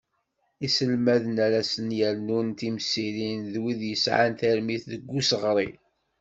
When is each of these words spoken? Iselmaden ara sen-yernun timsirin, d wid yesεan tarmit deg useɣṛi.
Iselmaden 0.65 1.37
ara 1.45 1.61
sen-yernun 1.71 2.47
timsirin, 2.57 3.41
d 3.53 3.53
wid 3.61 3.81
yesεan 3.89 4.31
tarmit 4.39 4.83
deg 4.91 5.03
useɣṛi. 5.19 5.69